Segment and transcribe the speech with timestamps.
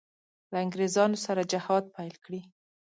[0.51, 2.41] له انګرېزانو سره جهاد پیل کړي.